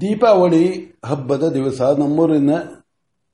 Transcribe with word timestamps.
ದೀಪಾವಳಿ 0.00 0.94
ಹಬ್ಬದ 1.04 1.48
ದಿವಸ 1.48 1.80
ನಮ್ಮೂರಿನ, 1.80 2.54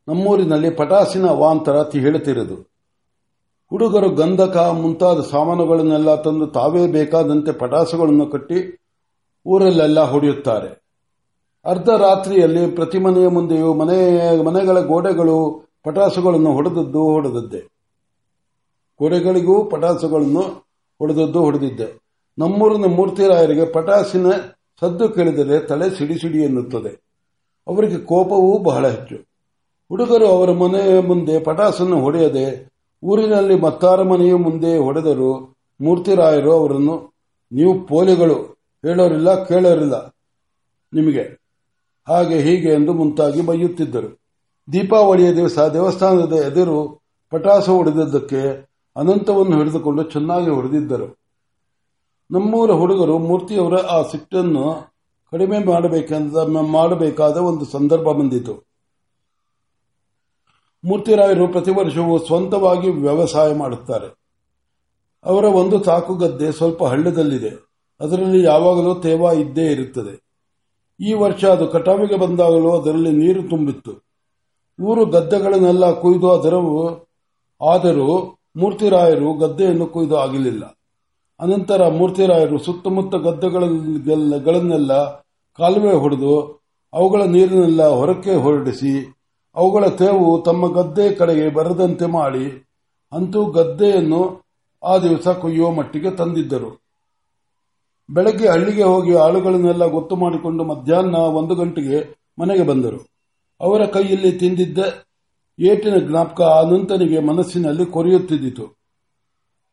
ನಮ್ಮೂರಿನಲ್ಲಿ 0.09 0.71
ಪಟಾಸಿನ 0.71 1.27
ಅವಾಂತರ 1.27 1.77
ಹೇಳುತ್ತಿರೋದು 1.93 2.55
ಹುಡುಗರು 3.71 4.09
ಗಂಧಕ 4.09 4.57
ಮುಂತಾದ 4.57 5.21
ಸಾಮಾನುಗಳನ್ನೆಲ್ಲ 5.21 6.15
ತಂದು 6.15 6.47
ತಾವೇ 6.47 6.87
ಬೇಕಾದಂತೆ 6.87 7.53
ಪಟಾಸುಗಳನ್ನು 7.53 8.27
ಕಟ್ಟಿ 8.27 8.79
ಊರಲ್ಲೆಲ್ಲ 9.47 10.01
ಹೊಡೆಯುತ್ತಾರೆ. 10.01 10.83
ಅರ್ಧ 11.65 11.89
ರಾತ್ರಿಯಲ್ಲಿ 11.89 12.71
ಪ್ರತಿ 12.71 12.99
ಮನೆಯ 12.99 13.29
ಮುಂದೆಯೂ 13.29 13.75
ಮನೆ, 13.75 13.99
ಮನೆಗಳ 14.45 14.81
ಗೋಡೆಗಳು 14.81 15.69
ಪಟಾಸುಗಳನ್ನು 15.85 16.53
ಹೊಡೆದದ್ದು 16.53 17.03
ಹೊಡೆದದ್ದೇ. 17.03 17.61
ಗೋಡೆಗಳಿಗೂ 18.99 19.65
ಪಟಾಸುಗಳನ್ನು 19.65 20.41
ಹೊಡೆದದ್ದು 20.99 21.41
ಹೊಡೆದಿದ್ದೆ. 21.45 22.01
ನಮ್ಮೂರಿನ 22.39 22.85
ಮೂರ್ತಿರಾಯರಿಗೆ 22.97 23.65
ಪಟಾಸಿನ 23.65 24.27
ಸದ್ದು 24.81 25.09
ಕೇಳಿದರೆ 25.09 25.61
ತಲೆ 25.61 25.91
ಸಿಡಿ 25.91 26.19
ಸಿಡಿ 26.19 26.39
ಎನ್ನುತ್ತದೆ. 26.39 26.93
ಅವರಿಗೆ 27.67 27.99
ಕೋಪವೂ 27.99 28.59
ಬಹಳ 28.59 28.89
ಹೆಚ್ಚು. 28.89 29.17
ಹುಡುಗರು 29.89 30.27
ಅವರ 30.27 30.51
ಮನೆಯ 30.53 31.01
ಮುಂದೆ 31.01 31.41
ಪಟಾಸನ್ನು 31.41 32.01
ಹೊಡೆಯದೆ, 32.01 32.73
ಊರಿನಲ್ಲಿ 33.03 33.55
ಮತ್ತಾರ 33.55 34.03
ಮನೆಯ 34.03 34.35
ಮುಂದೆ 34.35 34.79
ಹೊಡೆದರು 34.79 35.57
ಮೂರ್ತಿರಾಯರು 35.81 36.53
ಅವರನ್ನು, 36.53 37.13
ನೀವು 37.53 37.87
ಪೋಲಿಗಳು, 37.87 38.39
ಹೇಳೋರಿಲ್ಲ, 38.85 39.45
ಕೇಳೋರಿಲ್ಲ, 39.45 39.97
ನಿಮಗೆ. 40.95 41.41
ಹಾಗೆ 42.09 42.39
ಹೀಗೆ 42.39 42.69
ಎಂದು 42.69 42.93
ಮುಂತಾಗಿ 42.93 43.41
ಬೈಯುತ್ತಿದ್ದರು 43.41 44.21
ದೀಪಾವಳಿಯ 44.73 45.35
ದಿವಸ 45.35 45.59
ದೇವಸ್ಥಾನದ 45.59 46.33
ಎದುರು 46.33 47.03
ಪಟಾಸು 47.31 47.77
ಹೊಡೆದಿದ್ದಕ್ಕೆ 47.77 48.41
ಅನಂತವನ್ನು 48.97 49.59
ಹಿಡಿದುಕೊಂಡು 49.59 50.03
ಚೆನ್ನಾಗಿ 50.03 50.51
ಹೊಡೆದಿದ್ದರು. 50.51 51.20
ನಮ್ಮೂರ 52.33 52.71
ಹುಡುಗರು 52.71 53.19
ಮೂರ್ತಿಯವರ 53.19 53.79
ಆ 53.79 54.03
ಸಿಟ್ಟನ್ನು 54.03 54.95
ಕಡಿಮೆ 55.31 55.65
ಮಾಡಬೇಕೆಂದ 55.65 56.37
ಮಾಡಬೇಕಾದ 56.61 57.37
ಒಂದು 57.37 57.65
ಸಂದರ್ಭ 57.65 58.09
ಬಂದಿತು. 58.09 58.67
ಮೂರ್ತಿರಾಯರು 60.85 61.49
ಪ್ರತಿ 61.49 61.71
ವರ್ಷವೂ 61.71 62.19
ಸ್ವಂತವಾಗಿ 62.19 62.91
ವ್ಯವಸಾಯ 62.91 63.55
ಮಾಡುತ್ತಾರೆ. 63.55 64.15
ಅವರ 65.25 65.45
ಒಂದು 65.45 65.85
ಸಾಕು 65.85 66.15
ಗದ್ದೆ 66.15 66.53
ಸ್ವಲ್ಪ 66.53 66.85
ಹಳ್ಳದಲ್ಲಿದೆ. 66.85 67.51
ಅದರಲ್ಲಿ 68.01 68.45
ಯಾವಾಗಲೂ 68.45 68.95
ತೇವ 68.95 69.23
ಇದ್ದೇ 69.23 69.67
ಇರುತ್ತದೆ. 69.67 70.31
ಈ 71.01 71.13
ವರ್ಷ 71.13 71.45
ಅದು 71.45 71.69
ಕಟಾವಿಗೆ 71.69 72.17
ಬಂದಾಗಲೂ 72.17 72.81
ಅದರಲ್ಲಿ 72.81 73.13
ನೀರು 73.13 73.43
ತುಂಬಿತ್ತು. 73.43 73.93
ಊರು 74.83 75.07
ಗದ್ದೆಗಳನ್ನೆಲ್ಲ 75.07 75.93
ಕೊಯ್ದು 75.93 76.31
ಅದರ 76.31 76.55
ಆದರೂ 77.71 78.39
ಮೂರ್ತಿರಾಯರು 78.57 79.35
ಗದ್ದೆಯನ್ನು 79.35 79.87
ಕೊಯ್ದು 79.87 80.19
ಆಗಲಿಲ್ಲ. 80.19 80.80
ಅನಂತರ 81.41 81.89
ಮೂರ್ತಿರಾಯರು 81.89 82.59
ಸುತ್ತಮುತ್ತ 82.59 83.15
ಗದ್ದೆಗಳನ್ನೆಲ್ಲ 83.15 85.11
ಕಾಲುವೆ 85.59 85.93
ಹೊಡೆದು 85.93 86.61
ಅವುಗಳ 86.93 87.23
ನೀರನ್ನೆಲ್ಲ 87.23 87.89
ಹೊರಕ್ಕೆ 87.89 88.35
ಹೊರಡಿಸಿ 88.35 89.15
ಅವುಗಳ 89.57 89.87
ತೇವು 89.87 90.43
ತಮ್ಮ 90.43 90.73
ಗದ್ದೆ 90.73 91.15
ಕಡೆಗೆ 91.15 91.49
ಬರದಂತೆ 91.49 92.07
ಮಾಡಿ 92.07 92.71
ಅಂತೂ 93.13 93.45
ಗದ್ದೆಯನ್ನು 93.45 94.45
ಆ 94.85 94.99
ದಿವಸ 94.99 95.29
ಕೊಯ್ಯುವ 95.29 95.71
ಮಟ್ಟಿಗೆ 95.71 96.11
ತಂದಿದ್ದರು. 96.11 96.83
ಬೆಳಗ್ಗೆ 98.11 98.49
ಹಳ್ಳಿಗೆ 98.49 98.83
ಹೋಗಿ 98.83 99.15
ಆಳುಗಳನ್ನೆಲ್ಲ 99.15 99.87
ಗೊತ್ತು 99.87 100.17
ಮಾಡಿಕೊಂಡು 100.17 100.65
ಮಧ್ಯಾಹ್ನ 100.65 101.15
ಒಂದು 101.15 101.55
ಗಂಟೆಗೆ 101.55 102.19
ಮನೆಗೆ 102.39 102.63
ಬಂದರು. 102.63 103.09
ಅವರ 103.61 103.85
ಕೈಯಲ್ಲಿ 103.85 104.33
ತಿಂದಿದ್ದ 104.33 104.79
ಏಟಿನ 105.59 105.97
ಜ್ಞಾಪಕ 105.99 106.41
ಅನಂತನಿಗೆ 106.41 107.21
ಮನಸ್ಸಿನಲ್ಲಿ 107.21 107.87
ಕೊರೆಯುತ್ತಿದ್ದಿತು. 107.87 108.79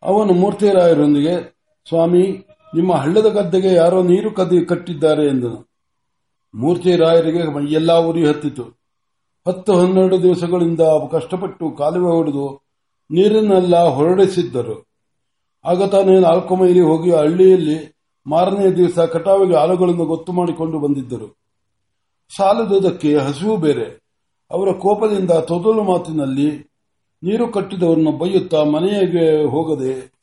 ಅವನು 0.03 0.33
ಮೂರ್ತಿರಾಯರೊಂದಿಗೆ 0.33 1.56
ಸ್ವಾಮಿ, 1.87 2.47
ನಿಮ್ಮ 2.75 2.93
ಹಳ್ಳದ 2.93 3.25
ಗದ್ದೆಗೆ 3.25 3.73
ಯಾರೋ 3.73 4.03
ನೀರು 4.03 4.31
ಕದಿ 4.31 4.65
ಕಟ್ಟಿದ್ದಾರೆ 4.65 5.27
ಎಂದನು. 5.27 5.67
ಮೂರ್ತಿ 6.55 6.95
ರಾಯರಿಗೆ 6.95 7.73
ಎಲ್ಲ 7.73 7.93
ಉರಿ 7.93 8.27
ಹತ್ತಿತು. 8.27 8.63
ಹತ್ತು 9.47 9.79
ಹನ್ನೆರಡು 9.79 10.23
ದಿವಸಗಳಿಂದ 10.23 10.79
ಕಷ್ಟಪಟ್ಟು 11.11 11.71
ಕಾಲುವೆ 11.71 12.11
ಹೊಡೆದು 12.11 12.63
ನೀರನ್ನೆಲ್ಲ 13.11 13.83
ಹೊರಡಿಸಿದ್ದರು. 13.83 14.87
ಆಗ 15.65 15.83
ತಾನೇ 15.83 16.19
ನಾಲ್ಕು 16.19 16.55
ಮೈಲಿ 16.55 16.81
ಹೋಗಿ 16.81 17.11
ಹಳ್ಳಿಯಲ್ಲಿ 17.11 17.97
ಮಾರನೇ 18.27 18.71
ದಿವಸ 18.71 18.99
ಕಟಾವಿಗೆ 18.99 19.55
ಆಳುಗಳನ್ನು 19.55 20.05
ಗೊತ್ತು 20.05 20.31
ಮಾಡಿಕೊಂಡು 20.31 20.79
ಬಂದಿದ್ದರು. 20.79 21.37
ಸಾಲದುದಕ್ಕೆ 22.37 23.17
ಹಸಿವು 23.17 23.57
ಬೇರೆ. 23.57 24.07
ಅವರ 24.51 24.71
ಕೋಪದಿಂದ 24.71 25.31
ತೊದಲು 25.31 25.83
ಮಾತಿನಲ್ಲಿ 25.83 26.71
ನೀರು 27.23 27.47
ಕಟ್ಟಿದವರನ್ನು 27.47 28.11
ಬೈಯುತ್ತಾ 28.11 28.63
ಮನೆಗೆ 28.63 29.43
ಹೋಗದೆ 29.49 30.16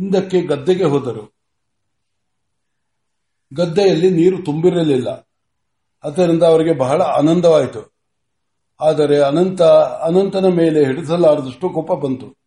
ಹಿಂದಕ್ಕೆ 0.00 0.42
ಗದ್ದೆಗೆ 0.42 0.84
ಹೋದರು. 0.84 1.34
ಗದ್ದೆಯಲ್ಲಿ 3.54 4.10
ನೀರು 4.10 4.42
ತುಂಬಿರಲಿಲ್ಲ. 4.42 5.28
ಅದರಿಂದ 6.04 6.42
ಅವರಿಗೆ 6.42 6.74
ಬಹಳ 6.74 7.02
ಆನಂದವಾಯಿತು. 7.02 7.92
ಆದರೆ 8.80 9.20
ಅನಂತ, 9.20 9.62
ಅನಂತನ 10.02 10.46
ಮೇಲೆ 10.46 10.84
ಹಿಡಿಸಲಾರದಷ್ಟು 10.84 11.68
ಕೋಪ 11.68 11.92
ಬಂತು. 11.92 12.38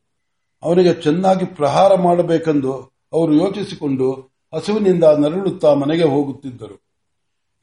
ಅವನಿಗೆ 0.63 0.93
ಚೆನ್ನಾಗಿ 0.93 1.45
ಪ್ರಹಾರ 1.45 1.95
ಮಾಡಬೇಕೆಂದು 1.95 2.73
ಅವರು 3.13 3.33
ಯೋಚಿಸಿಕೊಂಡು 3.33 4.13
ಹಸುವಿನಿಂದ 4.55 5.03
ನರಳುತ್ತಾ 5.03 5.73
ಮನೆಗೆ 5.73 6.03
ಹೋಗುತ್ತಿದ್ದರು. 6.03 6.83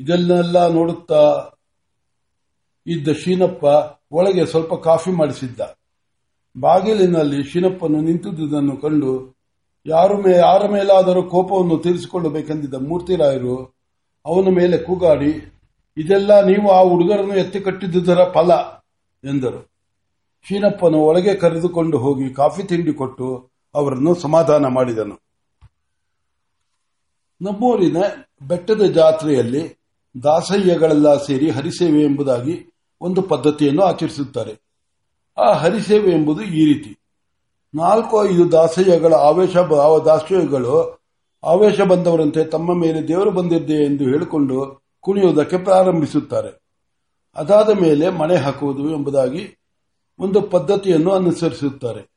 ಇದನ್ನೆಲ್ಲ 0.00 0.68
ನೋಡುತ್ತಾ 0.68 1.50
ಇದ್ದ 2.86 3.12
ಶೀನಪ್ಪ 3.12 3.64
ಒಳಗೆ 4.12 4.46
ಸ್ವಲ್ಪ 4.46 4.74
ಕಾಫಿ 4.74 5.10
ಮಾಡಿಸಿದ್ದ. 5.10 5.60
ಬಾಗಿಲಿನಲ್ಲಿ 6.60 7.44
ಶೀನಪ್ಪನು 7.44 8.00
ನಿಂತಿದ್ದುದನ್ನು 8.00 8.76
ಕಂಡು 8.76 9.39
ಯಾರ 9.86 10.12
ಮೇ, 10.14 10.36
ಯಾರ 10.36 10.66
ಮೇಲಾದರೂ 10.68 11.22
ಕೋಪವನ್ನು 11.22 11.78
ತೀರಿಸಿಕೊಳ್ಳಬೇಕೆಂದಿದ್ದ 11.78 12.74
ಮೂರ್ತಿರಾಯರು 12.74 13.56
ಅವನ 14.26 14.48
ಮೇಲೆ 14.54 14.78
ಕೂಗಾಡಿ, 14.78 15.54
ಇದೆಲ್ಲ 15.96 16.44
ನೀವು 16.44 16.70
ಆ 16.70 16.80
ಹುಡುಗರನ್ನು 16.82 17.34
ಎತ್ತಿ 17.34 17.60
ಕಟ್ಟಿದ್ದುದರ 17.60 18.24
ಫಲ 18.32 18.50
ಎಂದರು. 19.24 19.70
ಶೀನಪ್ಪನು 20.42 20.98
ಒಳಗೆ 20.98 21.34
ಕರೆದುಕೊಂಡು 21.34 21.98
ಹೋಗಿ 21.98 22.34
ಕಾಫಿ 22.34 22.62
ತಿಂಡಿ 22.62 22.92
ಕೊಟ್ಟು 22.92 23.50
ಅವರನ್ನು 23.74 24.14
ಸಮಾಧಾನ 24.14 24.66
ಮಾಡಿದನು. 24.66 25.16
ನಮ್ಮೂರಿನ 27.40 27.96
ಬೆಟ್ಟದ 28.42 28.82
ಜಾತ್ರೆಯಲ್ಲಿ 28.82 29.62
ದಾಸಯ್ಯಗಳೆಲ್ಲ 30.22 31.24
ಸೇರಿ 31.24 31.50
ಹರಿಸೇವೆ 31.50 32.02
ಎಂಬುದಾಗಿ 32.02 32.54
ಒಂದು 33.00 33.22
ಪದ್ಧತಿಯನ್ನು 33.22 33.82
ಆಚರಿಸುತ್ತಾರೆ. 33.82 34.54
ಆ 35.38 35.52
ಹರಿಸೇವೆ 35.52 36.10
ಎಂಬುದು 36.10 36.42
ಈ 36.42 36.74
ರೀತಿ. 36.74 36.99
ನಾಲ್ಕು 37.74 38.28
ಐದು 38.28 38.52
ದಾಸಯ್ಯಗಳ 38.52 39.14
ಆವೇಶ 39.14 39.56
ದಾಸಯ್ಯಗಳು 40.04 41.00
ಆವೇಶ 41.44 41.80
ಬಂದವರಂತೆ 41.80 42.44
ತಮ್ಮ 42.44 42.74
ಮೇಲೆ 42.74 43.08
ದೇವರು 43.08 43.30
ಬಂದಿದ್ದೆ 43.30 43.72
ಎಂದು 43.72 44.04
ಹೇಳಿಕೊಂಡು 44.04 44.82
ಕುಣಿಯುವುದಕ್ಕೆ 45.00 45.58
ಪ್ರಾರಂಭಿಸುತ್ತಾರೆ. 45.58 46.60
ಅದಾದ 47.36 47.68
ಮೇಲೆ 47.68 48.10
ಮಣೆ 48.10 48.36
ಹಾಕುವುದು 48.36 48.90
ಎಂಬುದಾಗಿ 48.90 49.58
ಒಂದು 50.18 50.42
ಪದ್ಧತಿಯನ್ನು 50.42 51.10
ಅನುಸರಿಸುತ್ತಾರೆ. 51.10 52.10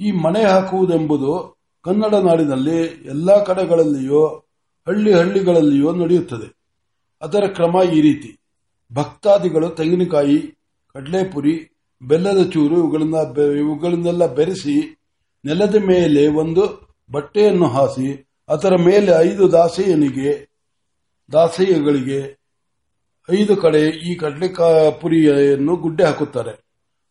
ಈ 0.00 0.12
ಮಣೆ 0.12 0.44
ಹಾಕುವುದೆಂಬುದು 0.44 1.56
ಕನ್ನಡ 1.84 2.14
ನಾಡಿನಲ್ಲಿ 2.14 2.82
ಎಲ್ಲಾ 2.82 3.38
ಕಡೆಗಳಲ್ಲಿಯೋ, 3.38 4.26
ಹಳ್ಳಿ 4.86 5.12
ಹಳ್ಳಿಗಳಲ್ಲಿಯೋ 5.12 5.94
ನಡೆಯುತ್ತದೆ. 5.94 6.56
ಅದರ 7.22 7.44
ಕ್ರಮ 7.46 7.76
ಈ 7.92 8.00
ರೀತಿ. 8.00 8.40
ಭಕ್ತಾದಿಗಳು 8.94 9.68
ತೆಂಗಿನಕಾಯಿ, 9.68 10.38
ಕಡಲೆಪುರಿ 10.92 11.73
ಬೆಲ್ಲದ 12.06 12.50
ಚೂರು 12.50 12.74
ಇವುಗಳನ್ನ 12.74 13.40
ಇವುಗಳನ್ನೆಲ್ಲ 13.58 14.34
ಬೆರೆಸಿ 14.34 14.98
ನೆಲದ 15.44 15.74
ಮೇಲೆ 15.74 16.26
ಒಂದು 16.26 16.94
ಬಟ್ಟೆಯನ್ನು 17.10 17.68
ಹಾಸಿ, 17.68 18.28
ಅದರ 18.48 18.76
ಮೇಲೆ 18.76 19.12
ಐದು 19.20 19.52
ದಾಸೆಯನಿಗೆ 19.52 20.54
ದಾಸಯ್ಯಗಳಿಗೆ 21.32 22.44
ಐದು 23.30 23.56
ಕಡೆ 23.56 23.80
ಈ 23.80 24.14
ಕಡಲೆ 24.14 24.48
ಪುರಿಯನ್ನು 25.00 25.76
ಗುಡ್ಡೆ 25.76 26.04
ಹಾಕುತ್ತಾರೆ. 26.04 26.64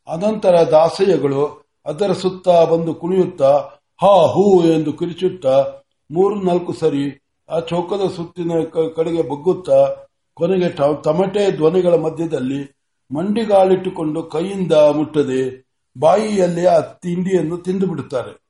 ಅನಂತರ 0.08 0.64
ದಾಸಯ್ಯಗಳು 0.72 1.66
ಅದರ 1.86 2.12
ಸುತ್ತ 2.12 2.50
ಬಂದು 2.50 2.94
ಕುಣಿಯುತ್ತಾ, 2.94 3.70
ಹಾ, 4.02 4.28
ಹೂ 4.28 4.64
ಎಂದು 4.64 4.94
ಕಿರಿಚುತ್ತಾ, 4.94 5.74
ಮೂರು 6.12 6.36
ನಾಲ್ಕು 6.36 6.74
ಸರಿ 6.74 7.22
ಆ 7.50 7.60
ಚೌಕದ 7.60 8.12
ಸುತ್ತಿನ 8.16 8.52
ಕಡೆಗೆ 8.96 9.22
ಬಗ್ಗುತ್ತಾ, 9.22 9.96
ಕೊನೆಗೆ 10.34 10.70
ತಮಟೆ 11.04 11.52
ಧ್ವನಿಗಳ 11.52 11.96
ಮಧ್ಯದಲ್ಲಿ 11.96 12.73
ಮಂಡಿಗಾಲಿಟ್ಟುಕೊಂಡು 13.12 14.24
ಕೈಯಿಂದ 14.24 14.72
ಮುಟ್ಟದೆ 14.72 15.68
ಬಾಯಿಯಲ್ಲಿ 16.00 16.66
ಆ 16.66 16.80
ತಿಂಡಿಯನ್ನು 16.80 17.58
ತಿಂದು 17.58 17.88
ಬಿಡುತ್ತಾರೆ. 17.88 18.44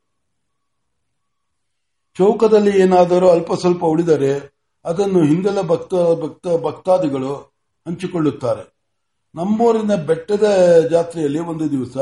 ಚೌಕದಲ್ಲಿ 2.17 2.81
ಏನಾದರೂ 2.81 3.29
ಅಲ್ಪ 3.29 3.53
ಸ್ವಲ್ಪ 3.53 3.83
ಉಳಿದರೆ 3.83 4.53
ಅದನ್ನು 4.85 5.23
ಹಿಂದಲ 5.23 5.61
ಭಕ್ತ 5.61 5.93
ಭಕ್ತ, 5.93 6.47
ಭಕ್ತಾದಿಗಳು 6.63 7.35
ಹಂಚಿಕೊಳ್ಳುತ್ತಾರೆ. 7.87 8.73
ನಮ್ಮೂರಿನ 9.35 9.95
ಬೆಟ್ಟದ 9.95 10.43
ಜಾತ್ರೆಯಲ್ಲಿ 10.91 11.39
ಒಂದು 11.39 11.71
ದಿವಸ 11.71 11.97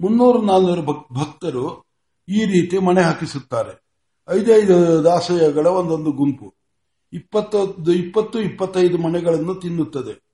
ಮುನ್ನೂರು 0.00 0.42
ನಾಲ್ನೂರು 0.42 0.82
ಭಕ್ತರು 1.14 1.84
ಈ 2.28 2.44
ರೀತಿ 2.44 2.78
ಮಣೆ 2.78 3.02
ಹಾಕಿಸುತ್ತಾರೆ. 3.02 3.86
ಐದೈದು 4.30 5.04
ದಾಸಯಗಳ 5.04 5.66
ಒಂದೊಂದು 5.66 6.12
ಗುಂಪು. 6.12 6.54
ಇಪ್ಪತ್ತೊಂದು, 7.12 7.92
ಇಪ್ಪತ್ತು, 7.92 8.40
ಇಪ್ಪತ್ತೈದು 8.40 8.98
ಮನೆಗಳನ್ನು 8.98 9.54
ತಿನ್ನುತ್ತದೆ. 9.54 10.25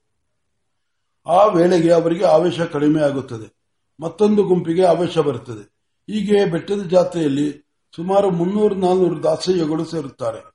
ಆ 1.27 1.45
ವೇಳೆಗೆ 1.45 1.93
ಅವರಿಗೆ 1.93 2.25
ಆವೇಶ 2.25 2.61
ಕಡಿಮೆ 2.61 3.03
ಆಗುತ್ತದೆ. 3.03 3.55
ಮತ್ತೊಂದು 4.01 4.43
ಗುಂಪಿಗೆ 4.43 4.85
ಆವೇಶ 4.85 5.19
ಬರುತ್ತದೆ. 5.19 5.73
ಹೀಗೆ 6.13 6.45
ಬೆಟ್ಟದ 6.45 6.89
ಜಾತ್ರೆಯಲ್ಲಿ 6.89 7.71
ಸುಮಾರು 7.97 8.31
ಮುನ್ನೂರು 8.31 8.75
ನಾಲ್ನೂರು 8.75 9.23
ದಾಸಯ್ಯಗಳು 9.23 9.85
ಸೇರುತ್ತಾರೆ. 9.85 10.53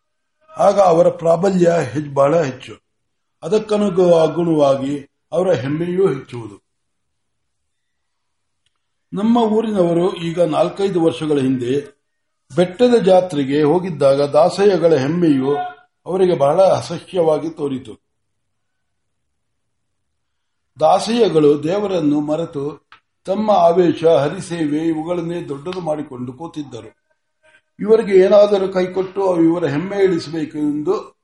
ಆಗ 0.58 0.80
ಅವರ 0.80 1.10
ಪ್ರಾಬಲ್ಯ 1.10 1.76
ಬಹಳ 2.14 2.42
ಹೆಚ್ಚು. 2.42 2.74
ಅದಕ್ಕನುಗುಣವಾಗಿ 3.44 5.10
ಅವರ 5.32 5.52
ಹೆಮ್ಮೆಯೂ 5.52 6.08
ಹೆಚ್ಚುವುದು. 6.08 6.68
ನಮ್ಮ 9.14 9.38
ಊರಿನವರು 9.38 10.16
ಈಗ 10.16 10.42
ನಾಲ್ಕೈದು 10.42 11.02
ವರ್ಷಗಳ 11.02 11.40
ಹಿಂದೆ 11.40 11.98
ಬೆಟ್ಟದ 12.56 12.96
ಜಾತ್ರೆಗೆ 12.96 13.64
ಹೋಗಿದ್ದಾಗ 13.64 14.22
ದಾಸಯ್ಯಗಳ 14.22 14.96
ಹೆಮ್ಮೆಯು 14.96 15.56
ಅವರಿಗೆ 16.06 16.38
ಬಹಳ 16.38 16.62
ಅಸಹ್ಯವಾಗಿ 16.62 17.50
ತೋರಿತು. 17.50 18.07
ದಾಸಯ್ಯಗಳು 20.80 21.64
ದೇವರನ್ನು 21.64 22.20
ಮರೆತು 22.20 22.90
ತಮ್ಮ 23.26 23.52
ಆವೇಶ 23.52 24.06
ಹರಿಸೇವೆ 24.06 24.78
ಇವುಗಳನ್ನೇ 24.78 25.42
ದೊಡ್ಡದು 25.42 25.82
ಮಾಡಿಕೊಂಡು 25.82 26.34
ಕೂತಿದ್ದರು. 26.34 26.90
ಇವರಿಗೆ 27.80 28.18
ಏನಾದರೂ 28.18 28.68
ಕೈಕೊಟ್ಟು 28.68 29.42
ಇವರ 29.42 29.66
ಹೆಮ್ಮೆ 29.66 30.04
ಇಳಿಸಬೇಕು 30.04 30.58
ಎಂದು 30.58 31.18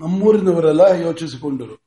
ನಮ್ಮೂರಿನವರೆಲ್ಲ 0.00 0.80
ಯೋಚಿಸಿಕೊಂಡರು. 0.80 1.82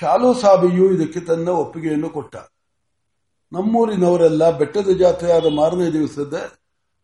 ಶಾಲು 0.00 0.34
ಸಾಬಿಯು 0.34 0.92
ಇದಕ್ಕೆ 0.92 1.20
ತನ್ನ 1.20 1.48
ಒಪ್ಪಿಗೆಯನ್ನು 1.48 2.10
ಕೊಟ್ಟ. 2.10 2.36
ನಮ್ಮೂರಿನವರೆಲ್ಲ 3.52 4.58
ಬೆಟ್ಟದ 4.58 4.88
ಜಾತ್ರೆಯಾದ 4.88 5.46
ಮಾರನೇ 5.54 5.90
ದಿವಸದ 5.90 6.52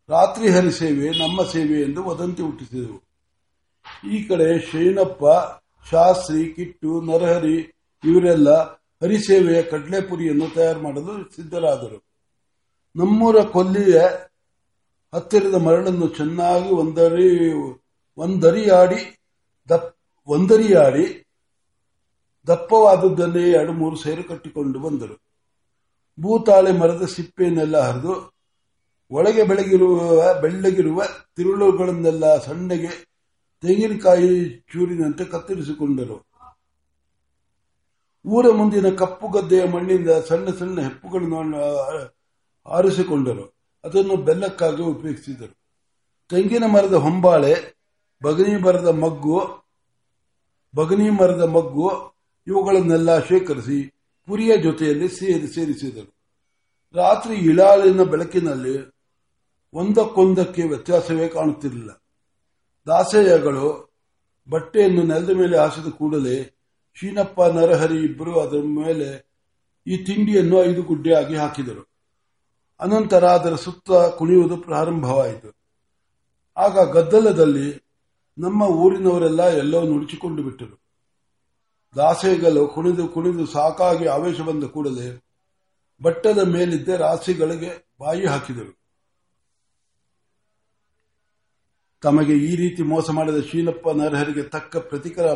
ರಾತ್ರಿ 0.08 0.48
ಹರಿ 0.48 0.72
ಸೇವೆ 0.72 1.18
ನಮ್ಮ 1.18 1.42
ಸೇವೆ 1.42 1.82
ಎಂದು 1.82 2.04
ವದಂತಿ 2.04 2.42
ಹುಟ್ಟಿಸಿದವು. 2.42 2.98
ಈ 4.08 4.22
ಕಡೆ 4.22 4.58
ಶೇನಪ್ಪ, 4.58 5.24
ಶಾಸ್ತ್ರಿ, 5.90 6.52
ಕಿಟ್ಟು, 6.52 7.00
ನರಹರಿ 7.00 7.81
ಇವರೆಲ್ಲ 8.04 8.50
ಹರಿಸೇವೆಯ 9.02 9.62
ಕಡಲೆಪುರಿಯನ್ನು 9.62 10.54
ತಯಾರು 10.54 10.80
ಮಾಡಲು 10.82 11.36
ಸಿದ್ಧರಾದರು. 11.36 12.04
ನಮ್ಮೂರ 12.96 13.42
ಕೊಲ್ಲಿಯ 13.42 14.00
ಹತ್ತಿರದ 15.14 15.54
ಮರಳನ್ನು 15.54 16.08
ಚೆನ್ನಾಗಿ 16.08 16.68
ಒಂದರಿ, 16.68 17.52
ಒಂದರಿಯಾಡಿ 18.16 19.00
ದಪ್ಪ 19.68 19.96
ಒಂದರಿಯಾಡಿ 20.28 21.24
ದಪ್ಪವಾದದ್ದನ್ನೇ 22.46 23.50
ಎರಡು 23.50 23.72
ಮೂರು 23.72 23.96
ಸೇರು 23.96 24.24
ಕಟ್ಟಿಕೊಂಡು 24.24 24.78
ಬಂದರು. 24.78 25.22
ಭೂತಾಳೆ 26.20 26.72
ಮರದ 26.72 27.04
ಸಿಪ್ಪೆಯನ್ನೆಲ್ಲ 27.04 27.78
ಹರಿದು 27.78 28.32
ಒಳಗೆ 29.10 29.42
ಬೆಳಗಿರುವ, 29.42 30.40
ಬೆಳ್ಳಗಿರುವ 30.40 31.02
ತಿರುಳುಗಳನ್ನೆಲ್ಲ 31.36 32.38
ಸಣ್ಣಗೆ 32.38 32.92
ತೆಂಗಿನಕಾಯಿ 33.62 34.48
ಚೂರಿನಂತೆ 34.72 35.24
ಕತ್ತರಿಸಿಕೊಂಡರು. 35.24 36.31
ಊರ 38.26 38.50
ಮುಂದಿನ 38.52 38.88
ಕಪ್ಪು 38.94 39.28
ಗದ್ದೆಯ 39.28 39.64
ಮಣ್ಣಿಂದ 39.64 40.10
ಸಣ್ಣ 40.10 40.50
ಸಣ್ಣ 40.50 40.80
ಹೆಪ್ಪುಗಳನ್ನು 40.80 41.38
ಆರಿಸಿಕೊಂಡರು. 42.66 43.44
ಅದನ್ನು 43.84 44.16
ಬೆಲ್ಲಕ್ಕಾಗಿ 44.16 44.82
ಉಪಯೋಗಿಸಿದರು. 44.82 45.54
ತೆಂಗಿನ 46.28 46.64
ಮರದ 46.66 46.94
ಹೊಂಬಾಳೆ 46.94 47.74
ಬಗನಿ 48.22 48.56
ಮರದ 48.56 48.88
ಮಗ್ಗು 48.88 49.40
ಬಗನಿ 50.76 51.10
ಮರದ 51.10 51.42
ಮಗ್ಗು, 51.42 51.88
ಇವುಗಳನ್ನೆಲ್ಲ 52.46 53.18
ಶೇಖರಿಸಿ 53.18 53.94
ಪುರಿಯ 54.26 54.56
ಜೊತೆಯಲ್ಲಿ 54.56 55.08
ಸೇರಿ, 55.08 55.46
ಸೇರಿಸಿದರು. 55.46 56.14
ರಾತ್ರಿ 56.94 57.34
ಇಳಾಲಿನ 57.34 58.02
ಬೆಳಕಿನಲ್ಲಿ 58.02 58.92
ಒಂದಕ್ಕೊಂದಕ್ಕೆ 59.72 60.62
ವ್ಯತ್ಯಾಸವೇ 60.62 61.28
ಕಾಣುತ್ತಿರಲಿಲ್ಲ. 61.28 61.90
ದಾಸಯ್ಯಗಳು 62.86 63.92
ಬಟ್ಟೆಯನ್ನು 64.50 65.02
ನೆಲದ 65.02 65.30
ಮೇಲೆ 65.30 65.58
ಹಾಸಿದ 65.58 65.90
ಕೂಡಲೇ 65.90 66.61
ಶೀನಪ್ಪ 66.94 67.42
ನರಹರಿ 67.42 67.98
ಇಬ್ಬರು 68.04 68.40
ಅದರ 68.40 68.62
ಮೇಲೆ 68.64 69.32
ಈ 69.86 69.96
ತಿಂಡಿಯನ್ನು 69.96 70.64
ಐದು 70.64 70.82
ಗುಡ್ಡೆಯಾಗಿ 70.82 71.36
ಹಾಕಿದರು. 71.36 71.88
ಅನಂತರ 72.80 73.24
ಅದರ 73.24 73.54
ಸುತ್ತ 73.54 73.90
ಕುಣಿಯುವುದು 73.90 74.56
ಪ್ರಾರಂಭವಾಯಿತು. 74.56 75.56
ಆಗ 76.56 76.90
ಗದ್ದಲದಲ್ಲಿ 76.90 77.82
ನಮ್ಮ 78.38 78.62
ಊರಿನವರೆಲ್ಲ 78.62 79.48
ಎಲ್ಲೋ 79.48 79.82
ನುಡಿಚಿಕೊಂಡು 79.82 80.42
ಬಿಟ್ಟರು. 80.42 80.82
ದಾಸೆಗಳು 81.96 82.66
ಕುಣಿದು 82.66 83.08
ಕುಣಿದು 83.08 83.46
ಸಾಕಾಗಿ 83.46 84.06
ಆವೇಶ 84.06 84.40
ಬಂದ 84.40 84.64
ಕೂಡಲೇ 84.64 85.22
ಬಟ್ಟದ 86.02 86.38
ಮೇಲಿದ್ದ 86.38 86.88
ರಾಸಿಗಳಿಗೆ 86.88 87.90
ಬಾಯಿ 88.00 88.26
ಹಾಕಿದರು. 88.26 88.81
ತಮಗೆ 92.02 92.32
ಈ 92.32 92.56
ರೀತಿ 92.56 92.82
ಮೋಸ 92.82 93.10
ಮಾಡಿದ 93.10 93.50
ಶೀಲಪ್ಪ 93.50 93.88
ನರಹರಿಗೆ 93.88 94.42
ತಕ್ಕ 94.42 94.76
ಪ್ರತಿಕಾರ 94.76 95.26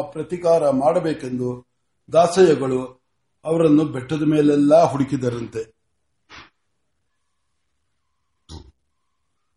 ಪ್ರತಿಕಾರ 0.00 0.70
ಮಾಡಬೇಕೆಂದು 0.70 1.66
ದಾಸಯ್ಯಗಳು 2.12 3.02
ಅವರನ್ನು 3.44 3.84
ಬೆಟ್ಟದ 3.84 4.22
ಮೇಲೆಲ್ಲ 4.22 4.82
ಹುಡುಕಿದರಂತೆ. 4.82 5.74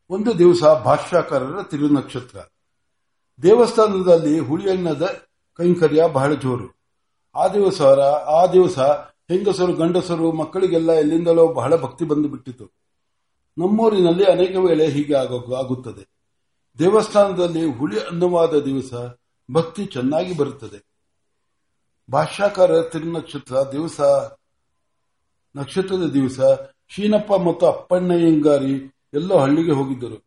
ಒಂದು 0.09 0.39
ದಿವಸ 0.39 0.63
ಭಾಷ್ಯಕಾರರ 0.63 1.63
ತಿರುನಕ್ಷತ್ರ. 1.63 2.37
ದೇವಸ್ಥಾನದಲ್ಲಿ 3.43 4.39
ಹುಳಿಯಣ್ಣದ 4.39 5.21
ಕೈಂಕರ್ಯ 5.53 6.03
ಬಹಳ 6.07 6.33
ಜೋರು. 6.33 6.67
ಆ 7.35 7.47
ದಿವಸ 7.47 7.81
ಆ 7.81 8.45
ದಿವಸ 8.45 8.79
ಹೆಂಗಸರು, 9.29 9.73
ಗಂಡಸರು, 9.73 10.31
ಮಕ್ಕಳಿಗೆಲ್ಲ 10.31 10.91
ಎಲ್ಲಿಂದಲೋ 10.91 11.53
ಬಹಳ 11.53 11.75
ಭಕ್ತಿ 11.75 12.05
ಬಂದು 12.05 12.27
ಬಿಟ್ಟಿತು 12.27 12.65
ನಮ್ಮೂರಿನಲ್ಲಿ 13.57 14.25
ಅನೇಕ 14.25 14.55
ವೇಳೆ 14.55 14.87
ಹೀಗೆ 14.87 15.15
ಆಗುತ್ತದೆ. 15.55 16.14
ದೇವಸ್ಥಾನದಲ್ಲಿ 16.79 17.65
ಹುಳಿ 17.65 17.99
ಅನ್ನವಾದ 17.99 18.53
ದಿವಸ 18.53 18.93
ಭಕ್ತಿ 19.51 19.85
ಚೆನ್ನಾಗಿ 19.85 20.37
ಬರುತ್ತದೆ. 20.37 20.85
ಭಾಷ್ಯಾಕಾರ 22.11 22.81
ತಿರುನಕ್ಷತ್ರ 22.81 23.55
ದಿವಸ, 23.71 24.01
ನಕ್ಷತ್ರದ 25.55 26.11
ದಿವಸ, 26.11 26.39
ಶೀನಪ್ಪ 26.87 27.33
ಮತ್ತು 27.33 27.65
ಅಪ್ಪಣ್ಣಯ್ಯಂಗಾರಿ 27.65 28.95
ಎಲ್ಲ 29.13 29.33
ಹಳ್ಳಿಗೆ 29.33 29.71
ಹೋಗಿದ್ದರು. 29.71 30.25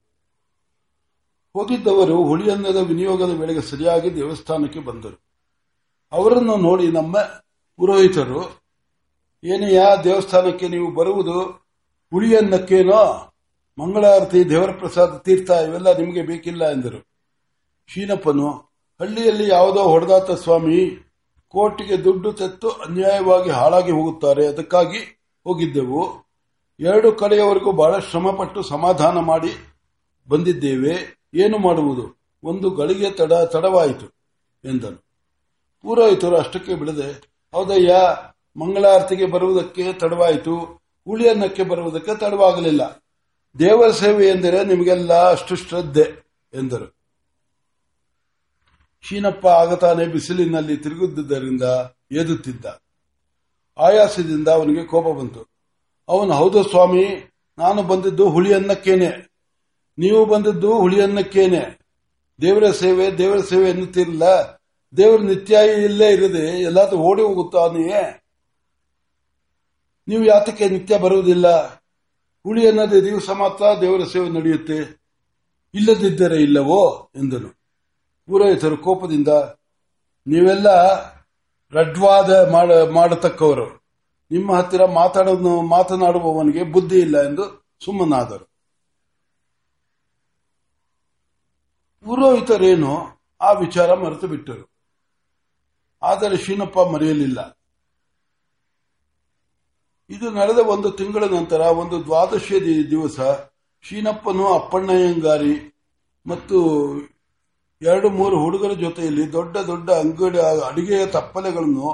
ಹೋಗಿದ್ದವರು 1.52 2.24
ಹುಳಿಯನ್ನದ 2.24 2.76
ವಿನಿಯೋಗದ 2.76 3.40
ವೇಳೆಗೆ 3.40 3.60
ಸರಿಯಾಗಿ 3.60 4.14
ದೇವಸ್ಥಾನಕ್ಕೆ 4.14 4.80
ಬಂದರು. 4.80 5.20
ಅವರನ್ನು 6.12 6.56
ನೋಡಿ 6.56 6.90
ನಮ್ಮ 6.90 7.18
ಪುರೋಹಿತರು, 7.76 8.60
ಏನೆಯಾ 9.44 9.96
ದೇವಸ್ಥಾನಕ್ಕೆ 9.96 10.68
ನೀವು 10.68 10.94
ಬರುವುದು? 10.94 11.40
ಹುಳಿಯನ್ನಕ್ಕೇನೋ 12.10 13.32
ಮಂಗಳಾರತಿ 13.78 14.50
ದೇವರ 14.50 14.70
ಪ್ರಸಾದ 14.70 15.18
ತೀರ್ಥ 15.18 15.50
ಇವೆಲ್ಲ 15.50 15.98
ನಿಮಗೆ 15.98 16.22
ಬೇಕಿಲ್ಲ 16.22 16.70
ಎಂದರು. 16.70 17.06
ಶೀನಪ್ಪನು, 17.86 18.48
ಹಳ್ಳಿಯಲ್ಲಿ 19.00 19.50
ಯಾವುದೋ 19.50 19.82
ಹೊಡೆದಾತ 19.82 20.30
ಸ್ವಾಮಿ, 20.30 21.08
ಕೋರ್ಟಿಗೆ 21.48 22.04
ದುಡ್ಡು 22.04 22.32
ತೆತ್ತು 22.32 22.68
ಅನ್ಯಾಯವಾಗಿ 22.68 23.50
ಹಾಳಾಗಿ 23.50 23.90
ಹೋಗುತ್ತಾರೆ, 23.90 24.46
ಅದಕ್ಕಾಗಿ 24.46 24.98
ಹೋಗಿದ್ದೆವು. 25.44 26.28
ಎರಡು 26.80 27.12
ಕಡೆಯವರೆಗೂ 27.12 27.72
ಬಹಳ 27.72 27.98
ಶ್ರಮಪಟ್ಟು 27.98 28.62
ಸಮಾಧಾನ 28.62 29.18
ಮಾಡಿ 29.18 29.52
ಬಂದಿದ್ದೇವೆ, 30.28 31.20
ಏನು 31.34 31.58
ಮಾಡುವುದು? 31.58 32.18
ಒಂದು 32.44 32.70
ಗಳಿಗೆ 32.70 33.10
ತಡ, 33.10 33.32
ತಡವಾಯಿತು 33.32 34.06
ಎಂದನು. 34.64 35.04
ಪೂರೋಹಿತರು 35.82 36.36
ಅಷ್ಟಕ್ಕೆ 36.36 36.74
ಬಿಡದೆ, 36.74 37.38
ಹೌದಯ್ಯ, 37.52 37.96
ಮಂಗಳಾರತಿಗೆ 38.56 39.26
ಬರುವುದಕ್ಕೆ 39.26 39.92
ತಡವಾಯಿತು, 39.92 40.54
ಹುಳಿಯನ್ನಕ್ಕೆ 41.04 41.62
ಬರುವುದಕ್ಕೆ 41.62 42.20
ತಡವಾಗಲಿಲ್ಲ. 42.20 43.07
ದೇವರ 43.58 43.90
ಸೇವೆ 43.90 44.26
ಎಂದರೆ 44.26 44.64
ನಿಮಗೆಲ್ಲ 44.64 45.30
ಅಷ್ಟು 45.30 45.56
ಶ್ರದ್ಧೆ 45.56 46.28
ಎಂದರು. 46.54 46.98
ಶೀನಪ್ಪ 49.02 49.46
ಆಗತಾನೆ 49.46 50.06
ಬಿಸಿಲಿನಲ್ಲಿ 50.06 50.76
ತಿರುಗುದ್ದರಿಂದ 50.76 51.62
ಏದುತ್ತಿದ್ದ. 52.12 52.82
ಆಯಾಸದಿಂದ 53.78 54.48
ಅವನಿಗೆ 54.48 54.84
ಕೋಪ 54.84 55.18
ಬಂತು. 55.18 55.46
ಅವನು, 56.08 56.32
ಹೌದು 56.32 56.62
ಸ್ವಾಮಿ, 56.62 57.32
ನಾನು 57.58 57.82
ಬಂದಿದ್ದು 57.82 58.28
ಹುಳಿಯನ್ನಕ್ಕೇನೆ 58.28 59.28
ನೀವು 59.98 60.26
ಬಂದಿದ್ದು 60.26 60.78
ಹುಳಿಯನ್ನಕ್ಕೇನೆ 60.78 61.78
ದೇವರ 62.40 62.70
ಸೇವೆ 62.70 63.18
ದೇವರ 63.18 63.38
ಸೇವೆ 63.38 63.70
ಎನ್ನುತ್ತಿರಲಿಲ್ಲ 63.70 64.24
ದೇವರ 64.96 65.20
ನಿತ್ಯ 65.20 65.58
ಇಲ್ಲೇ 65.84 66.12
ಇರದೆ 66.12 66.62
ಎಲ್ಲಾದ್ರೂ 66.62 66.96
ಓಡಿ 66.96 67.22
ಹೋಗುತ್ತಾನೆಯೇ? 67.22 68.22
ನೀವು 70.08 70.24
ಯಾತಕ್ಕೆ 70.24 70.68
ನಿತ್ಯ 70.68 70.98
ಬರುವುದಿಲ್ಲ? 70.98 71.46
ಹುಳಿ 72.42 72.68
ಅನ್ನದೇ 72.68 73.00
ದಿವಸ 73.00 73.30
ಮಾತ್ರ 73.30 73.64
ದೇವರ 73.80 74.04
ಸೇವೆ 74.04 74.28
ನಡೆಯುತ್ತೆ. 74.28 75.02
ಇಲ್ಲದಿದ್ದರೆ 75.74 76.36
ಇಲ್ಲವೋ 76.42 77.10
ಎಂದನು. 77.14 77.50
ಪುರೋಹಿತರು 78.28 78.76
ಕೋಪದಿಂದ, 78.76 79.28
ನೀವೆಲ್ಲ 80.26 80.68
ರಡ್ವಾದ 81.72 82.50
ಮಾಡತಕ್ಕವರು. 82.92 83.66
ನಿಮ್ಮ 84.30 84.52
ಹತ್ತಿರ 84.52 84.84
ಮಾತಾಡೋದು 84.84 85.62
ಮಾತನಾಡುವವನಿಗೆ 85.62 86.62
ಬುದ್ಧಿ 86.72 86.98
ಇಲ್ಲ 86.98 87.26
ಎಂದು 87.26 87.44
ಸುಮ್ಮನಾದರು. 87.84 88.44
ಪುರೋಹಿತರೇನು 92.04 92.92
ಆ 93.40 93.52
ವಿಚಾರ 93.52 93.94
ಮರೆತು 93.94 94.26
ಬಿಟ್ಟರು 94.26 94.64
ಆದರೆ 96.02 96.36
ಶೀನಪ್ಪ 96.36 96.78
ಮರೆಯಲಿಲ್ಲ. 96.80 97.57
ಇದು 100.10 100.30
ನಡೆದ 100.30 100.58
ಒಂದು 100.58 100.90
ತಿಂಗಳ 100.90 101.24
ನಂತರ 101.24 101.60
ಒಂದು 101.60 101.96
ದ್ವಾದಶಿ 102.04 102.58
ದಿವಸ 102.90 103.20
ಶೀನಪ್ಪನು 103.82 104.44
ಅಪ್ಪಣ್ಣಯ್ಯಂಗಾರಿ 104.54 105.54
ಮತ್ತು 106.26 106.58
ಎರಡು 107.82 108.08
ಮೂರು 108.10 108.36
ಹುಡುಗರ 108.42 108.72
ಜೊತೆಯಲ್ಲಿ 108.72 109.32
ದೊಡ್ಡ 109.32 109.56
ದೊಡ್ಡ 109.56 109.90
ಅಂಗಡಿ, 109.90 110.38
ಅಡಿಗೆಯ 110.68 111.06
ತಪ್ಪಲೆಗಳನ್ನು 111.06 111.88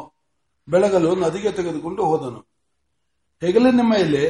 ಬೆಳಗಲು 0.68 1.16
ನದಿಗೆ 1.16 1.52
ತೆಗೆದುಕೊಂಡು 1.52 2.02
ಹೋದನು. 2.04 2.40
ಹೆಗಲಿನ 3.42 3.80
ಮೇಲೆ 3.82 4.22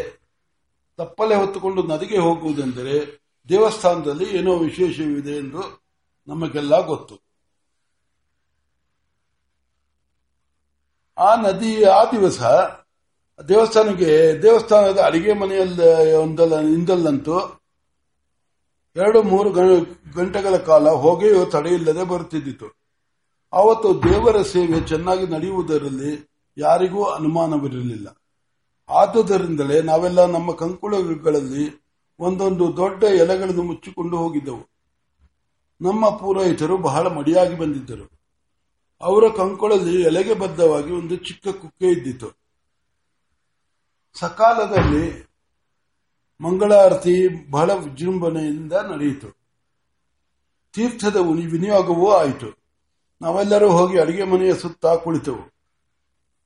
ತಪ್ಪಲೆ 0.98 1.34
ಹೊತ್ತುಕೊಂಡು 1.34 1.82
ನದಿಗೆ 1.82 2.18
ಹೋಗುವುದೆಂದರೆ 2.18 2.96
ದೇವಸ್ಥಾನದಲ್ಲಿ 3.48 4.26
ಏನೋ 4.38 4.52
ವಿಶೇಷವಿದೆ 4.58 5.34
ಎಂದು 5.36 5.62
ನಮಗೆಲ್ಲ 6.28 6.74
ಗೊತ್ತು. 6.86 7.14
ಆ 11.18 11.34
ನದಿ, 11.34 11.84
ಆ 11.84 12.04
ದಿವಸ 12.04 12.42
ದೇವಸ್ಥಾನಕ್ಕೆ, 13.48 14.42
ದೇವಸ್ಥಾನದ 14.42 14.98
ಅಡಿಗೆ 14.98 15.32
ಮನೆಯಲ್ಲಿ 15.32 16.12
ಒಂದಲ್ಲ 16.12 16.54
ಎರಡು, 18.96 19.22
ಮೂರು 19.22 19.50
ಗಂಟೆಗಳ 20.16 20.56
ಕಾಲ 20.56 20.88
ಹೊಗೆಯು 20.88 21.46
ತಡೆಯಿಲ್ಲದೆ 21.46 22.04
ಬರುತ್ತಿದ್ದಿತು. 22.04 22.76
ಆವತ್ತು 23.52 24.02
ದೇವರ 24.02 24.42
ಸೇವೆ 24.42 24.80
ಚೆನ್ನಾಗಿ 24.80 25.26
ನಡೆಯುವುದರಲ್ಲಿ 25.26 26.30
ಯಾರಿಗೂ 26.58 27.04
ಅನುಮಾನವಿರಲಿಲ್ಲ. 27.04 28.22
ಆದುದರಿಂದಲೇ 28.88 29.82
ನಾವೆಲ್ಲ 29.82 30.26
ನಮ್ಮ 30.26 30.52
ಕಂಕುಳಗಳಲ್ಲಿ 30.52 31.82
ಒಂದೊಂದು 32.18 32.76
ದೊಡ್ಡ 32.76 33.04
ಎಲೆಗಳನ್ನು 33.04 33.62
ಮುಚ್ಚಿಕೊಂಡು 33.62 34.16
ಹೋಗಿದ್ದೆವು. 34.16 34.68
ನಮ್ಮ 35.80 36.08
ಪೂರೋಹಿತರು 36.08 36.76
ಬಹಳ 36.76 37.06
ಮಡಿಯಾಗಿ 37.06 37.58
ಬಂದಿದ್ದರು. 37.58 38.20
ಅವರ 39.00 39.24
ಕಂಕುಳಲ್ಲಿ 39.36 40.02
ಎಲೆಗೆ 40.02 40.34
ಬದ್ಧವಾಗಿ 40.34 40.92
ಒಂದು 40.92 41.16
ಚಿಕ್ಕ 41.16 41.48
ಕುಕ್ಕೆ 41.48 41.86
ಇದ್ದಿತು. 41.86 42.43
ಸಕಾಲದಲ್ಲಿ 44.14 45.28
ಮಂಗಳಾರತಿ 46.40 47.50
ಬಹಳ 47.50 47.70
ವಿಜೃಂಭಣೆಯಿಂದ 47.70 48.72
ನಡೆಯಿತು. 48.72 49.30
ತೀರ್ಥದ 50.72 51.16
ವಿನಿಯೋಗವೂ 51.16 52.10
ಆಯಿತು. 52.10 52.58
ನಾವೆಲ್ಲರೂ 53.22 53.68
ಹೋಗಿ 53.70 53.98
ಅಡಿಗೆ 53.98 54.24
ಮನೆಯ 54.24 54.54
ಸುತ್ತ 54.54 54.86
ಕುಳಿತೆವು. 54.86 55.54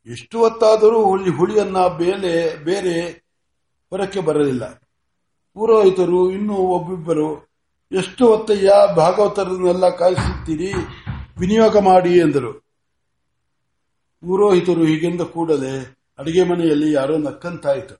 ಎಷ್ಟು 0.06 0.38
ಹೊತ್ತಾದರೂ 0.38 1.04
ಹುಳಿ 1.04 1.30
ಹುಳಿಯನ್ನ 1.30 1.86
ಬೇಲೆ, 1.86 2.56
ಬೇರೆ 2.56 3.10
ಹೊರಕ್ಕೆ 3.90 4.20
ಬರಲಿಲ್ಲ. 4.20 4.68
ಪುರೋಹಿತರು, 5.54 6.30
ಇನ್ನೂ 6.30 6.54
ಒಬ್ಬಿಬ್ಬರು, 6.54 7.48
ಎಷ್ಟು 7.92 8.26
ಹೊತ್ತಯ್ಯ, 8.26 8.72
ಭಾಗವತರನ್ನೆಲ್ಲ 8.96 9.88
ಕಾಯಿಸುತ್ತೀರಿ? 9.88 10.72
ವಿನಿಯೋಗ 11.38 11.78
ಮಾಡಿ 11.78 12.18
ಎಂದರು. 12.18 12.52
ಪುರೋಹಿತರು 14.20 14.84
ಹೀಗೆಂದ 14.84 15.20
ಕೂಡಲೇ 15.20 15.97
ಅಡಿಗೆ 16.18 16.42
ಮನೆಯಲ್ಲಿ 16.44 16.88
ಯಾರೋ 16.92 17.16
ನಕ್ಕಂತಾಯಿತು. 17.18 17.96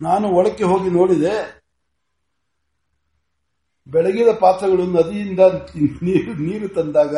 ನಾನು 0.00 0.26
ಒಳಕ್ಕೆ 0.38 0.64
ಹೋಗಿ 0.64 0.90
ನೋಡಿದೆ, 0.90 1.34
ಬೆಳಗಿದ 3.86 4.30
ಪಾತ್ರಗಳು 4.40 4.84
ನದಿಯಿಂದ 4.92 5.42
ನೀರು 6.06 6.32
ನೀರು 6.46 6.68
ತಂದಾಗ 6.76 7.14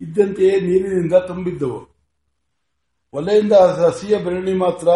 ಇದ್ದಂತೆಯೇ 0.00 0.54
ನೀರಿನಿಂದ 0.60 1.16
ತುಂಬಿದ್ದವು. 1.28 1.80
ಒಲೆಯಿಂದ 3.14 3.54
ಹಸಿಯ 3.80 4.14
ಬೆರಣಿ 4.24 4.54
ಮಾತ್ರ 4.64 4.88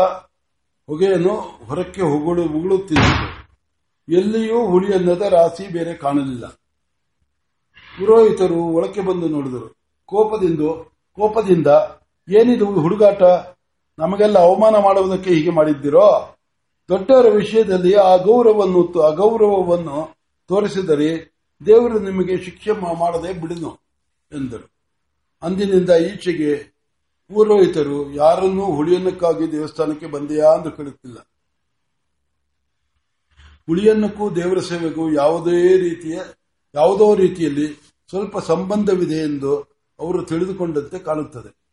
ಹೊಗೆಯನ್ನು 0.89 1.35
ಹೊರಕ್ಕೆ 1.69 2.03
ಉಗುಳು 2.15 2.43
ಉಗುಳುತ್ತಿದ್ದವು 2.57 3.27
ಎಲ್ಲಿಯೂ 4.09 4.59
ಹುಳಿಯನ್ನದ 4.71 5.25
ರಾಶಿ 5.35 5.65
ಬೇರೆ 5.73 5.93
ಕಾಣಲಿಲ್ಲ. 5.95 6.47
ಪುರೋಹಿತರು 7.95 8.61
ಒಳಕ್ಕೆ 8.77 9.03
ಬಂದು 9.09 9.27
ನೋಡಿದರು. 9.29 9.69
ಕೋಪದಿಂದ 10.09 10.63
ಕೋಪದಿಂದ 11.21 11.67
ಏನಿದು 12.29 12.67
ಹುಡುಗಾಟ, 12.67 13.23
ನಮಗೆಲ್ಲ 13.99 14.39
ಅವಮಾನ 14.39 14.77
ಮಾಡುವುದಕ್ಕೆ 14.77 15.31
ಹೀಗೆ 15.31 15.51
ಮಾಡಿದ್ದೀರೋ? 15.51 16.37
ದೊಡ್ಡವರ 16.89 17.27
ವಿಷಯದಲ್ಲಿ 17.29 17.95
ಆ 17.95 18.17
ಗೌರವವನ್ನು 18.17 19.01
ಅಗೌರವವನ್ನು 19.01 19.99
ತೋರಿಸಿದರೆ 20.49 21.09
ದೇವರು 21.67 21.99
ನಿಮಗೆ 21.99 22.37
ಶಿಕ್ಷೆ 22.37 22.73
ಮಾಡದೆ 22.99 23.33
ಬಿಡನು, 23.33 23.71
ಎಂದರು. 24.33 24.67
ಅಂದಿನಿಂದ 25.43 25.91
ಈಚೆಗೆ 25.91 26.53
ಪುರೋಹಿತರು, 27.35 28.13
ಯಾರನ್ನೂ 28.13 28.65
ಹುಳಿಯನ್ನಕ್ಕಾಗಿ 28.65 29.53
ದೇವಸ್ಥಾನಕ್ಕೆ 29.53 30.07
ಬಂದೆಯಾ? 30.07 30.49
ಎಂದು 30.57 30.71
ಕೇಳುತ್ತಿಲ್ಲ. 30.71 31.19
ಹುಳಿಯನ್ನಕ್ಕೂ 33.67 34.31
ದೇವರ 34.31 34.59
ಸೇವೆಗೂ 34.61 35.13
ಯಾವುದೇ 35.13 35.77
ರೀತಿಯ, 35.77 36.19
ಯಾವುದೋ 36.75 37.15
ರೀತಿಯಲ್ಲಿ 37.15 37.69
ಸ್ವಲ್ಪ 38.11 38.39
ಸಂಬಂಧವಿದೆ 38.39 39.19
ಎಂದು 39.25 39.70
ಅವರು 40.01 40.23
ತಿಳಿದುಕೊಂಡಂತೆ 40.23 40.99
ಕಾಣುತ್ತದೆ. 40.99 41.70